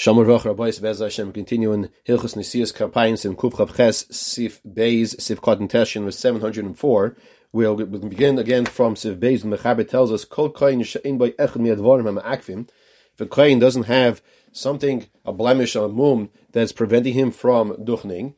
Shalom 0.00 0.26
Roch 0.26 0.46
Rabbi 0.46 0.70
Bez 0.80 1.00
Hashem 1.00 1.30
continuing 1.30 1.90
Hilchus 2.08 2.34
Nisias 2.34 2.72
Karpayins 2.72 3.18
Sim 3.18 3.36
Kuf 3.36 3.76
Ches 3.76 4.06
Sif 4.10 4.62
Beis 4.62 5.20
Sif 5.20 5.42
Katan 5.42 5.68
Teshin 5.68 6.06
with 6.06 6.14
704 6.14 7.16
we'll, 7.52 7.76
begin 7.76 8.38
again 8.38 8.64
from 8.64 8.96
Sif 8.96 9.18
Beis. 9.18 9.44
Mechaber 9.44 9.86
tells 9.86 10.10
us 10.10 10.24
Kol 10.24 10.50
Koyin 10.50 10.80
Shein 10.80 11.18
By 11.18 11.32
Echad 11.32 11.58
Miadvorim 11.58 12.18
Akvim 12.22 12.66
if 13.12 13.20
a 13.20 13.26
Koyin 13.26 13.60
doesn't 13.60 13.82
have 13.82 14.22
something 14.52 15.06
a 15.26 15.34
blemish 15.34 15.76
a 15.76 15.86
mum 15.86 16.30
that's 16.50 16.72
preventing 16.72 17.12
him 17.12 17.30
from 17.30 17.72
duchning 17.72 18.32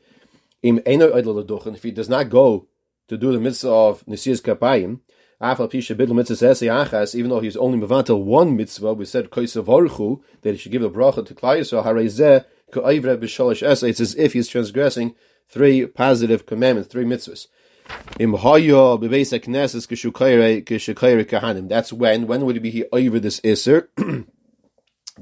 im 0.64 0.80
Eino 0.80 1.14
Eidel 1.14 1.46
Duchen 1.46 1.76
if 1.76 1.84
he 1.84 1.92
does 1.92 2.08
not 2.08 2.28
go 2.28 2.66
to 3.06 3.16
do 3.16 3.30
the 3.30 3.38
mitzvah 3.38 3.70
of 3.70 4.06
Nisias 4.06 4.42
Karpayim 4.42 4.98
even 5.42 7.30
though 7.30 7.40
he's 7.40 7.56
only 7.56 7.78
mevantel 7.78 8.22
one 8.22 8.56
mitzvah, 8.56 8.94
we 8.94 9.04
said 9.04 9.28
that 9.28 10.50
he 10.52 10.56
should 10.56 10.70
give 10.70 10.84
a 10.84 10.90
bracha 10.90 11.26
to 11.26 11.34
Klal 11.34 11.58
Yisrael. 11.58 12.46
It's 13.88 14.00
as 14.00 14.14
if 14.14 14.34
he's 14.34 14.46
transgressing 14.46 15.16
three 15.48 15.84
positive 15.86 16.46
commandments, 16.46 16.88
three 16.88 17.04
mitzvahs. 17.04 17.48
That's 21.68 21.92
when. 21.92 22.26
When 22.28 22.44
would 22.46 22.54
he 22.54 22.60
be 22.60 22.84
over 22.92 23.18
this 23.18 23.40
iser? 23.44 23.90
the 23.96 24.26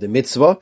mitzvah. 0.09 0.59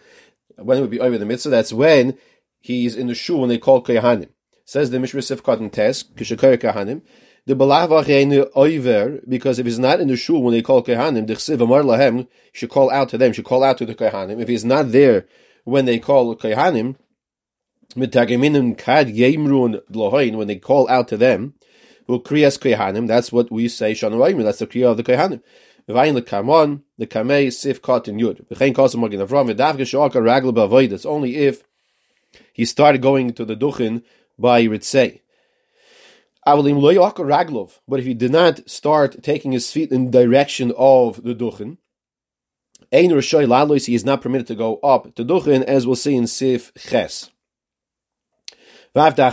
When 0.56 0.80
would 0.80 0.90
be 0.90 1.00
over 1.00 1.18
the 1.18 1.26
mitzvah? 1.26 1.50
That's 1.50 1.72
when 1.72 2.16
he's 2.60 2.94
in 2.94 3.08
the 3.08 3.14
shul 3.16 3.40
when 3.40 3.48
they 3.48 3.58
call 3.58 3.82
kahanim. 3.82 4.28
Says 4.64 4.90
the 4.90 5.00
Mishra 5.00 5.20
Sifkat 5.20 5.58
and 5.58 5.72
Tes, 5.72 6.04
kahanim 6.04 7.02
the 7.48 8.50
oiver 8.56 9.20
because 9.28 9.58
if 9.58 9.66
he's 9.66 9.78
not 9.78 10.00
in 10.00 10.08
the 10.08 10.16
shul 10.16 10.42
when 10.42 10.52
they 10.52 10.62
call 10.62 10.84
kehanim, 10.84 11.26
the 11.26 11.34
chsiv 11.34 11.60
amar 11.62 11.82
lahem 11.82 12.28
should 12.52 12.68
call 12.68 12.90
out 12.90 13.08
to 13.08 13.18
them, 13.18 13.32
should 13.32 13.44
call 13.44 13.64
out 13.64 13.78
to 13.78 13.86
the 13.86 13.94
kehanim. 13.94 14.40
If 14.40 14.48
he's 14.48 14.64
not 14.64 14.92
there 14.92 15.26
when 15.64 15.86
they 15.86 15.98
call 15.98 16.36
kehanim, 16.36 16.96
mitageminim 17.94 18.76
kad 18.76 19.08
yemrun 19.08 19.80
lohain 19.90 20.36
when 20.36 20.46
they 20.46 20.56
call 20.56 20.88
out 20.90 21.08
to 21.08 21.16
them, 21.16 21.54
will 22.06 22.22
kriyas 22.22 22.58
kehanim. 22.58 23.06
That's 23.06 23.32
what 23.32 23.50
we 23.50 23.68
say 23.68 23.92
shanu 23.92 24.44
That's 24.44 24.58
the 24.58 24.66
kriya 24.66 24.90
of 24.90 24.98
the 24.98 25.04
kehanim. 25.04 25.42
V'vayin 25.88 26.20
lekamon 26.20 26.82
the 26.98 27.06
kamei 27.06 27.50
sif 27.50 27.80
kot 27.80 28.08
and 28.08 28.20
yud. 28.20 28.46
V'chein 28.48 28.74
kosim 28.74 29.00
magin 29.00 29.26
avram 29.26 29.50
v'davke 29.50 29.80
shoaka 29.80 30.20
ragla 30.20 30.52
b'avoid. 30.52 30.92
It's 30.92 31.06
only 31.06 31.36
if 31.36 31.64
he 32.52 32.66
started 32.66 33.00
going 33.00 33.32
to 33.32 33.44
the 33.46 33.56
duchin 33.56 34.02
by 34.38 34.64
ritzei. 34.64 35.20
But 36.56 38.00
if 38.00 38.06
he 38.06 38.14
did 38.14 38.32
not 38.32 38.68
start 38.68 39.22
taking 39.22 39.52
his 39.52 39.70
feet 39.70 39.92
in 39.92 40.10
the 40.10 40.22
direction 40.22 40.72
of 40.76 41.22
the 41.22 41.34
duchen, 41.34 41.78
he 42.90 43.94
is 43.94 44.04
not 44.04 44.22
permitted 44.22 44.46
to 44.46 44.54
go 44.54 44.76
up 44.78 45.14
to 45.16 45.24
duchen, 45.24 45.62
as 45.62 45.86
we'll 45.86 45.96
see 45.96 46.16
in 46.16 46.26
Sif 46.26 46.72
Ches. 46.74 47.30
Even 48.96 49.14
though 49.14 49.30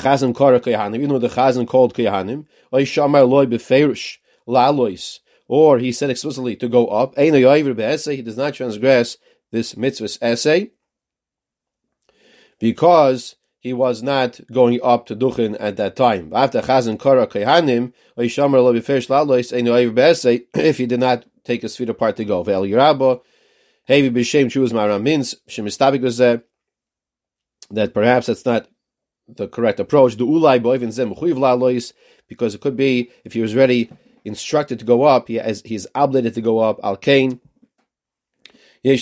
the 1.20 1.30
Chazan 1.30 1.68
called 1.68 1.94
Kohanim, 1.94 2.46
or 5.48 5.80
he 5.80 5.92
said 5.92 6.10
explicitly 6.10 6.56
to 6.58 6.68
go 6.68 6.88
up, 6.88 7.18
he 7.18 7.32
does 7.32 8.38
not 8.38 8.54
transgress 8.54 9.18
this 9.52 9.76
mitzvah's 9.76 10.18
essay, 10.22 10.72
because 12.60 13.36
he 13.66 13.74
was 13.74 14.04
not 14.04 14.40
going 14.52 14.80
up 14.84 15.08
to 15.08 15.16
Duchin 15.16 15.58
at 15.60 15.76
that 15.78 15.96
time. 15.96 16.32
After 16.36 16.62
Chazan 16.62 17.00
Kara 17.00 17.26
Kehanim, 17.26 17.94
if 20.54 20.78
he 20.78 20.86
did 20.86 21.00
not 21.00 21.26
take 21.44 21.64
his 21.64 21.76
feet 21.76 21.90
apart 21.90 22.16
to 22.18 22.26
go. 22.26 22.44
Vel 22.44 22.62
Yerabba, 22.62 23.22
Hevi 23.90 24.12
B'Shem 24.12 24.52
Shuvas 24.52 24.72
Maram 24.72 25.02
means 25.02 25.34
Shemistabik 25.50 26.02
was 26.02 26.20
that 26.20 26.44
perhaps 27.96 28.28
that's 28.28 28.46
not 28.46 28.68
the 29.28 29.48
correct 29.48 29.80
approach. 29.80 30.18
The 30.18 30.28
Ulai 30.28 30.60
Boivin 30.62 30.92
Zem 30.92 31.16
Lalois, 31.16 31.92
because 32.28 32.54
it 32.54 32.62
could 32.62 32.78
be 32.78 33.10
if 33.24 33.34
he 33.34 33.42
was 33.42 33.56
ready 33.56 33.90
instructed 34.24 34.78
to 34.78 34.86
go 34.86 35.02
up, 35.02 35.28
he 35.28 35.36
has, 35.36 35.64
he's 35.66 35.88
obligated 35.96 36.36
to 36.36 36.42
go 36.42 36.59
up. 36.59 36.80
Al 36.84 36.98
Kain, 36.98 37.42
a 38.85 38.97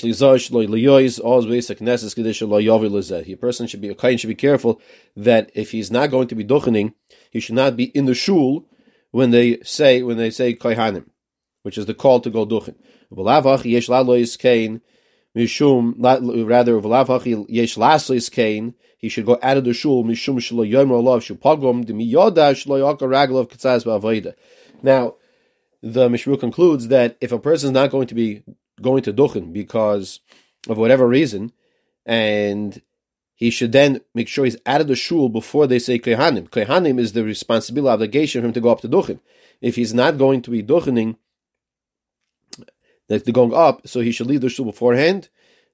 person 3.35 3.67
should 3.67 3.81
be 3.81 3.89
a 3.89 3.95
kain 3.95 4.17
should 4.17 4.27
be 4.27 4.35
careful 4.35 4.81
that 5.17 5.51
if 5.53 5.71
he's 5.71 5.91
not 5.91 6.09
going 6.09 6.29
to 6.29 6.35
be 6.35 6.45
duchening, 6.45 6.93
he 7.29 7.41
should 7.41 7.55
not 7.55 7.75
be 7.75 7.83
in 7.85 8.05
the 8.05 8.13
shul 8.13 8.65
when 9.11 9.31
they 9.31 9.59
say 9.63 10.01
when 10.01 10.15
they 10.15 10.29
say 10.29 10.55
kaihanim, 10.55 11.07
which 11.63 11.77
is 11.77 11.85
the 11.85 11.93
call 11.93 12.21
to 12.21 12.29
go 12.29 12.45
duchen. 12.45 12.75
Rather, 13.11 13.57
he 13.57 13.77
should 13.81 13.89
go 19.25 19.39
out 19.43 19.57
of 19.57 19.65
the 19.65 19.73
shul, 19.73 20.05
mishum. 20.05 20.39
Now, 24.81 25.15
the 25.83 26.07
Mishru 26.07 26.39
concludes 26.39 26.87
that 26.87 27.17
if 27.19 27.33
a 27.33 27.39
person 27.39 27.67
is 27.67 27.73
not 27.73 27.91
going 27.91 28.07
to 28.07 28.15
be 28.15 28.43
going 28.81 29.03
to 29.03 29.13
Duchen 29.13 29.53
because 29.53 30.19
of 30.67 30.77
whatever 30.77 31.07
reason, 31.07 31.51
and 32.05 32.81
he 33.35 33.49
should 33.49 33.71
then 33.71 34.01
make 34.13 34.27
sure 34.27 34.45
he's 34.45 34.57
out 34.65 34.81
of 34.81 34.87
the 34.87 34.95
shul 34.95 35.29
before 35.29 35.67
they 35.67 35.79
say 35.79 35.99
Kehanim. 35.99 36.49
Kehanim 36.49 36.99
is 36.99 37.13
the 37.13 37.23
responsibility, 37.23 37.93
obligation 37.93 38.41
for 38.41 38.47
him 38.47 38.53
to 38.53 38.61
go 38.61 38.69
up 38.69 38.81
to 38.81 38.89
Duchen. 38.89 39.19
If 39.61 39.75
he's 39.75 39.93
not 39.93 40.17
going 40.17 40.41
to 40.43 40.51
be 40.51 40.63
Duchening, 40.63 41.17
like 43.09 43.25
going 43.25 43.53
up, 43.53 43.87
so 43.87 43.99
he 43.99 44.11
should 44.11 44.27
leave 44.27 44.41
the 44.41 44.49
shul 44.49 44.65
beforehand, 44.65 45.29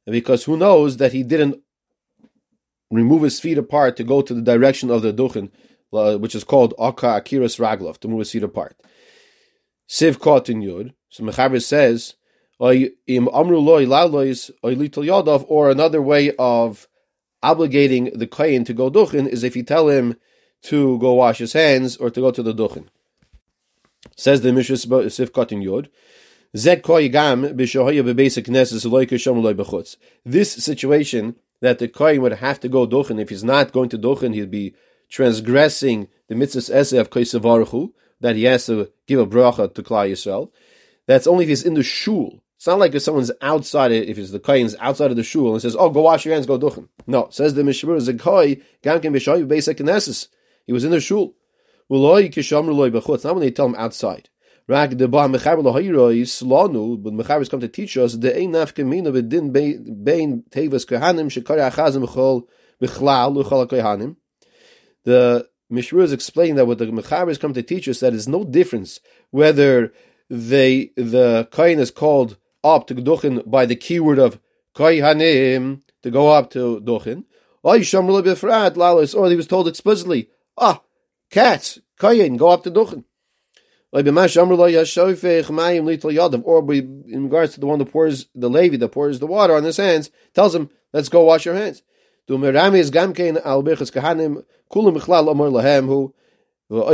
because 0.06 0.44
who 0.46 0.58
knows 0.58 0.98
that 0.98 1.14
he 1.14 1.24
didn't 1.24 1.62
remove 2.92 3.22
his 3.22 3.40
feet 3.40 3.58
apart 3.58 3.96
to 3.98 4.04
go 4.04 4.22
to 4.22 4.34
the 4.34 4.42
direction 4.42 4.90
of 4.90 5.02
the 5.02 5.14
Duchen, 5.14 5.52
uh, 5.94 6.18
which 6.18 6.36
is 6.36 6.44
called 6.44 6.74
Aka 6.80 7.22
Akiras 7.22 7.60
Raglov, 7.60 8.00
to 8.00 8.08
move 8.08 8.20
his 8.20 8.32
feet 8.32 8.44
apart. 8.44 8.76
Siv 9.88 10.20
Kot 10.20 10.50
in 10.50 10.62
Yud. 10.62 10.94
So 11.10 11.24
Mechaber 11.24 11.62
says 11.62 12.16
or 12.60 12.74
another 15.70 16.02
way 16.02 16.36
of 16.38 16.88
obligating 17.42 18.18
the 18.18 18.28
kohen 18.28 18.66
to 18.66 18.74
go 18.74 18.92
duchen 18.92 19.28
is 19.28 19.44
if 19.44 19.56
you 19.56 19.64
tell 19.64 19.88
him 19.88 20.18
to 20.62 21.00
go 21.00 21.14
wash 21.14 21.38
his 21.38 21.54
hands 21.54 21.96
or 21.98 22.10
to 22.10 22.20
go 22.20 22.32
to 22.32 22.44
the 22.44 22.54
duchen. 22.54 22.88
Says 24.18 24.42
the 24.42 24.52
Mishra 24.52 24.76
Sifkat 24.76 25.54
in 25.54 25.62
Yod. 25.62 25.90
This 30.26 30.54
situation 30.54 31.36
that 31.62 31.80
the 31.80 31.88
kohen 31.88 32.22
would 32.22 32.34
have 32.34 32.60
to 32.60 32.68
go 32.68 32.88
duchen 32.88 33.22
if 33.22 33.30
he's 33.30 33.44
not 33.44 33.72
going 33.72 33.90
to 33.90 33.98
duchen, 33.98 34.34
he'd 34.34 34.52
be 34.52 34.76
transgressing 35.10 36.10
the 36.28 36.36
mitzvah 36.36 36.76
essay 36.76 36.98
of 36.98 37.10
Kaisavarchu, 37.10 37.94
that 38.20 38.36
he 38.36 38.44
has 38.44 38.66
to 38.66 38.92
give 39.08 39.20
a 39.20 39.26
bracha 39.26 39.74
to 39.74 39.82
Klal 39.82 40.12
Yisrael. 40.12 40.52
That's 41.08 41.28
only 41.28 41.46
if 41.46 41.50
he's 41.50 41.64
in 41.64 41.76
the 41.76 41.84
shul. 41.84 42.44
It's 42.60 42.68
not 42.68 42.78
like 42.78 42.94
if 42.94 43.04
someone's 43.04 43.32
outside 43.42 43.94
it, 43.94 44.10
if 44.10 44.18
it's 44.18 44.32
the 44.32 44.40
kohen's 44.40 44.76
outside 44.82 45.12
of 45.12 45.16
the 45.16 45.24
shul 45.24 45.54
and 45.54 45.62
says, 45.62 45.78
"Oh, 45.80 45.90
go 45.90 46.02
wash 46.02 46.26
your 46.26 46.34
hands, 46.34 46.46
go 46.46 46.60
duchen." 46.60 46.90
No, 47.08 47.30
says 47.32 47.54
the 47.54 47.62
Mishmur 47.62 48.06
Zakai 48.06 48.62
Gamkin 48.84 49.16
B'Shayu 49.16 49.48
Basic 49.48 49.78
Knesses. 49.78 50.28
He 50.66 50.74
was 50.74 50.84
in 50.84 50.92
the 50.92 51.00
shul. 51.00 51.36
Uloi 51.90 52.30
Kishamru 52.30 52.76
Loi 52.76 52.90
B'Chutz. 52.90 53.24
Not 53.24 53.36
when 53.36 53.44
they 53.46 53.52
tell 53.52 53.68
him 53.68 53.76
outside. 53.76 54.28
Rag 54.68 54.98
the 54.98 55.08
Ba 55.08 55.20
Mechaber 55.20 55.64
Lahiroi 55.64 56.24
Slanu, 56.24 57.02
but 57.02 57.14
Mechaber 57.14 57.50
come 57.50 57.62
to 57.62 57.70
teach 57.70 57.96
us 57.96 58.16
the 58.16 58.38
Ein 58.38 58.52
Naf 58.52 58.74
Kamina 58.74 59.08
B'Din 59.08 59.54
Bein 60.04 60.44
Tevas 60.52 60.86
Kohanim 60.86 61.32
Shekari 61.32 61.72
Achazim 61.72 62.06
B'Chol 62.06 62.44
B'Chlal 62.82 63.36
L'Chol 63.36 63.70
Kohanim. 63.70 64.18
The 65.06 65.48
Mishmur 65.72 66.04
is 66.04 66.12
explaining 66.12 66.56
that 66.56 66.66
what 66.66 66.78
the 66.78 66.88
Mechaber 66.88 67.40
come 67.40 67.54
to 67.54 67.64
teach 67.64 67.88
us 67.88 68.02
that 68.02 68.14
is 68.14 68.28
no 68.28 68.44
difference 68.44 69.00
whether 69.32 69.94
they 70.30 70.92
the 70.98 71.48
kohen 71.52 71.80
is 71.80 71.90
called 71.90 72.38
up 72.64 72.88
to 72.88 72.96
Duchin 72.96 73.50
by 73.50 73.66
the 73.66 73.76
keyword 73.76 74.20
of 74.20 74.40
Kohanim 74.76 75.82
to 76.04 76.12
go 76.12 76.30
up 76.30 76.52
to 76.52 76.80
Duchin. 76.82 77.24
Or 77.62 77.76
he 77.76 79.36
was 79.36 79.48
told 79.48 79.68
explicitly, 79.68 80.30
ah, 80.58 80.82
cats, 81.30 81.80
Kohen, 81.98 82.38
go 82.38 82.48
up 82.50 82.64
to 82.64 82.72
Duchin. 82.72 83.04
Or 83.92 84.02
in 84.02 84.06
regards 84.06 84.34
to 87.54 87.60
the 87.60 87.66
one 87.66 87.80
that 87.80 87.92
pours 87.92 88.28
the 88.36 88.50
Levi 88.50 88.78
that 88.78 88.90
pours 88.90 89.20
the 89.20 89.28
water 89.28 89.56
on 89.56 89.64
his 89.64 89.78
hands, 89.78 90.12
tells 90.34 90.54
him, 90.54 90.70
let's 90.94 91.10
go 91.10 91.24
wash 91.24 91.46
your 91.46 91.56
hands. 91.56 91.82
All 96.72 96.92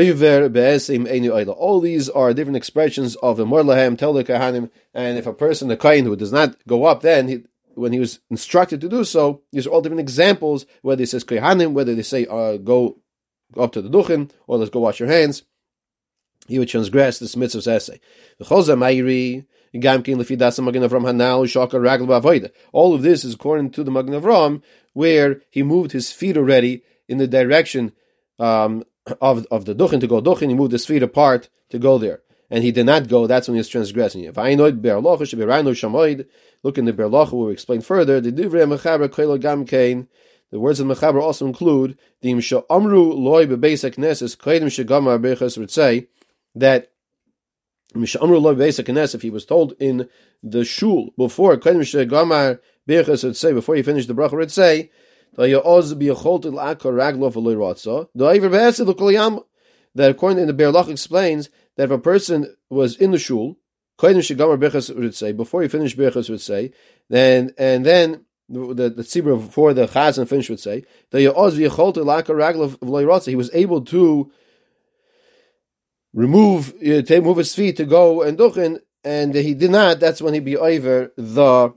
these 1.82 2.10
are 2.10 2.34
different 2.34 2.56
expressions 2.56 3.16
of 3.18 3.38
the 3.38 3.46
Morlahem, 3.46 3.98
Tel 3.98 4.14
Kahanim, 4.14 4.70
and 4.94 5.18
if 5.18 5.28
a 5.28 5.34
person, 5.34 5.68
the 5.68 5.76
Kain, 5.76 6.06
who 6.06 6.16
does 6.16 6.32
not 6.32 6.56
go 6.66 6.86
up 6.86 7.02
then, 7.02 7.28
he, 7.28 7.44
when 7.74 7.92
he 7.92 8.00
was 8.00 8.20
instructed 8.30 8.80
to 8.82 8.88
do 8.88 9.04
so, 9.04 9.42
these 9.52 9.68
are 9.68 9.72
all 9.72 9.82
different 9.82 10.00
examples, 10.00 10.66
whether 10.82 11.02
he 11.02 11.06
says 11.06 11.26
Kahanim, 11.26 11.74
whether 11.74 11.94
they 11.94 12.04
say 12.04 12.26
uh, 12.26 12.56
go, 12.58 13.00
up 13.58 13.74
to 13.74 13.82
the 13.82 13.90
Duchen, 13.90 14.32
or 14.48 14.58
let's 14.58 14.72
go 14.72 14.80
wash 14.80 15.02
your 15.02 15.10
hands, 15.10 15.44
he 16.48 16.58
would 16.58 16.70
transgress 16.70 17.20
this 17.20 17.36
mitzvah's 17.36 17.68
essay. 17.68 18.00
All 22.72 22.94
of 22.94 23.02
this 23.02 23.26
is 23.26 23.34
according 23.34 23.72
to 23.72 23.84
the 23.84 23.92
Magen 23.92 24.14
Avram, 24.14 24.62
where 24.94 25.42
he 25.50 25.64
moved 25.64 25.92
his 25.92 26.12
feet 26.14 26.38
already 26.38 26.84
in 27.10 27.18
the 27.18 27.28
direction 27.28 27.92
um, 28.40 28.86
of, 29.22 29.46
of 29.52 29.66
the 29.66 29.76
duchen 29.76 30.00
to 30.00 30.08
go 30.08 30.22
duchen. 30.22 30.50
He 30.50 30.56
moved 30.56 30.72
his 30.72 30.86
feet 30.86 31.04
apart 31.04 31.50
to 31.70 31.80
go 31.80 31.98
there. 31.98 32.22
And 32.50 32.64
he 32.64 32.72
did 32.72 32.86
not 32.86 33.08
go, 33.08 33.26
that's 33.26 33.48
when 33.48 33.56
he 33.56 33.60
was 33.60 33.70
transgressing. 33.70 34.24
If 34.24 34.38
I 34.38 34.54
know 34.54 34.66
Look 36.66 36.78
in 36.80 36.86
the 36.86 36.94
Biur 36.94 37.10
Halacha, 37.10 37.34
where 37.34 37.48
we 37.48 37.54
explain 37.54 37.82
further, 37.82 38.20
the 38.20 38.32
Divrei 38.32 38.66
Mechaber 38.66 39.08
Koilo 39.08 39.40
Gam 39.40 39.66
Kain, 39.66 40.08
the 40.52 40.60
words 40.60 40.80
of 40.80 40.88
Mechaber 40.88 41.22
also 41.22 41.46
include 41.46 41.98
the 42.22 42.32
Imsha 42.32 42.64
Amru 42.70 43.14
Loi 43.14 43.46
Bebesek 43.46 43.96
Neses 43.96 44.38
Koidim 44.38 44.66
Shagamar 44.66 45.20
Bechas 45.20 45.58
Ritzei, 45.58 46.08
that 46.56 46.92
Misha 47.94 48.22
Amru 48.22 48.40
Bebesek 48.40 49.14
if 49.14 49.22
he 49.22 49.30
was 49.30 49.46
told 49.46 49.74
in 49.80 50.10
the 50.42 50.66
shul 50.66 51.12
before 51.18 51.58
Koidim 51.58 51.82
Shagamar 51.82 52.60
Bechas 52.88 53.24
Ritzei, 53.24 53.54
before 53.54 53.76
he 53.76 53.84
finished 53.84 54.08
the 54.08 54.16
Bracha 54.16 54.32
Ritzei, 54.32 54.90
that 59.96 60.10
according 60.10 60.46
to 60.46 60.52
the 60.52 60.64
Berlach 60.64 60.90
explains 60.90 61.50
that 61.78 61.84
if 61.86 61.92
a 61.92 61.98
person 61.98 62.56
was 62.70 62.96
in 62.98 63.12
the 63.12 63.20
shul 63.20 63.58
before 63.98 65.62
he 65.62 65.68
finished 65.68 65.98
Bechas 65.98 66.30
would 66.30 66.42
say 66.42 66.72
then 67.10 67.52
and 67.58 67.86
then 67.86 68.26
the 68.50 68.90
the 68.90 69.04
tzibur 69.04 69.40
before 69.46 69.74
the 69.74 69.88
chazan 69.88 70.28
finished 70.28 70.50
would 70.50 70.60
say 70.60 70.84
that 71.12 71.22
he 73.26 73.36
was 73.36 73.50
able 73.54 73.82
to 73.82 74.32
remove 76.14 76.74
uh, 76.76 77.02
move 77.22 77.38
his 77.38 77.56
feet 77.56 77.78
to 77.78 77.86
go 77.86 78.22
and 78.22 78.38
duchen 78.38 78.80
and 79.06 79.36
he 79.36 79.54
did 79.54 79.70
not. 79.70 80.00
That's 80.00 80.22
when 80.22 80.34
he 80.34 80.40
be 80.40 80.58
over 80.58 81.14
the 81.16 81.74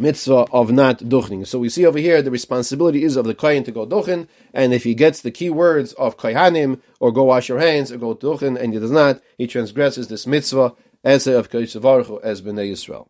mitzvah 0.00 0.46
of 0.52 0.72
not 0.72 0.98
duchening. 0.98 1.46
So 1.46 1.58
we 1.58 1.68
see 1.68 1.86
over 1.86 1.98
here 1.98 2.22
the 2.22 2.30
responsibility 2.30 3.04
is 3.04 3.16
of 3.16 3.26
the 3.26 3.34
kohen 3.34 3.64
to 3.64 3.72
go 3.72 3.86
duchen, 3.86 4.28
and 4.54 4.72
if 4.72 4.84
he 4.84 4.94
gets 4.94 5.20
the 5.20 5.30
key 5.30 5.50
words 5.50 5.92
of 5.94 6.16
kohanim 6.16 6.80
or 6.98 7.12
go 7.12 7.24
wash 7.24 7.48
your 7.48 7.60
hands 7.60 7.92
or 7.92 7.98
go 7.98 8.14
duchen, 8.14 8.58
and 8.58 8.72
he 8.72 8.80
does 8.80 8.90
not, 8.90 9.20
he 9.38 9.46
transgresses 9.46 10.08
this 10.08 10.26
mitzvah 10.26 10.74
as 11.04 11.26
of 11.26 11.50
Kodesh 11.50 12.20
as 12.22 12.42
Bnei 12.42 12.72
Yisrael. 12.72 13.08